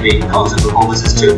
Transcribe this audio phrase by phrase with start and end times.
[0.00, 1.34] performances too.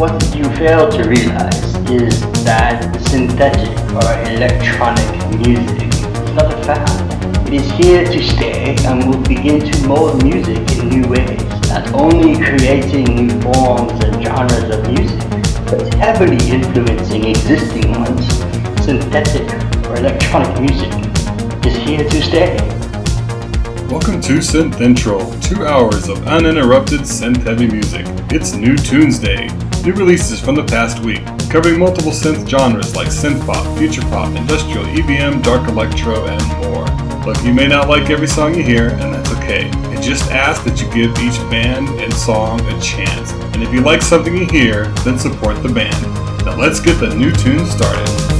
[0.00, 7.46] What you fail to realize is that synthetic or electronic music is not a fad.
[7.46, 11.92] It is here to stay and will begin to mold music in new ways, not
[11.94, 15.20] only creating new forms and genres of music,
[15.66, 18.26] but heavily influencing existing ones.
[18.84, 19.48] Synthetic
[19.88, 20.92] or electronic music
[21.64, 22.69] is here to stay.
[23.90, 28.06] Welcome to Synth Intro, two hours of uninterrupted synth heavy music.
[28.30, 29.48] It's New Tunes Day,
[29.84, 34.32] new releases from the past week, covering multiple synth genres like synth pop, future pop,
[34.36, 36.86] industrial, EBM, dark electro, and more.
[37.26, 39.68] Look, you may not like every song you hear, and that's okay.
[39.68, 43.32] I just ask that you give each band and song a chance.
[43.32, 46.00] And if you like something you hear, then support the band.
[46.46, 48.39] Now let's get the new tune started.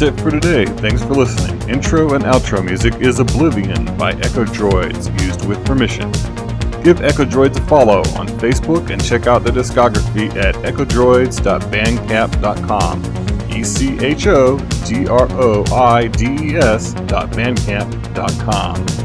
[0.00, 0.64] That's it for today.
[0.64, 1.68] Thanks for listening.
[1.68, 6.10] Intro and outro music is Oblivion by Echo Droids, used with permission.
[6.82, 13.54] Give Echo Droids a follow on Facebook and check out their discography at echodroids.bandcamp.com.
[13.54, 18.99] E C H O D R O I D E S dot bandcamp.com.